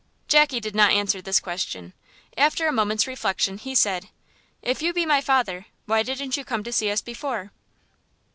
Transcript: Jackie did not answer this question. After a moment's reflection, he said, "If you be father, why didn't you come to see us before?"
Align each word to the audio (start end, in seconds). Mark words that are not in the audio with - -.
Jackie 0.27 0.59
did 0.59 0.73
not 0.73 0.91
answer 0.91 1.21
this 1.21 1.39
question. 1.39 1.93
After 2.35 2.65
a 2.65 2.71
moment's 2.71 3.05
reflection, 3.05 3.59
he 3.59 3.75
said, 3.75 4.09
"If 4.63 4.81
you 4.81 4.93
be 4.93 5.05
father, 5.21 5.67
why 5.85 6.01
didn't 6.01 6.35
you 6.37 6.43
come 6.43 6.63
to 6.63 6.73
see 6.73 6.89
us 6.89 7.01
before?" 7.01 7.51